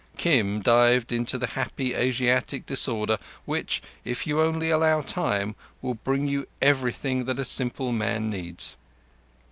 Kim 0.17 0.61
dived 0.61 1.11
into 1.11 1.37
the 1.37 1.45
happy 1.45 1.93
Asiatic 1.93 2.65
disorder 2.65 3.19
which, 3.45 3.83
if 4.03 4.25
you 4.25 4.41
only 4.41 4.71
allow 4.71 5.01
time, 5.01 5.55
will 5.79 5.93
bring 5.93 6.27
you 6.27 6.47
everything 6.59 7.25
that 7.25 7.37
a 7.37 7.45
simple 7.45 7.91
man 7.91 8.27
needs. 8.27 8.75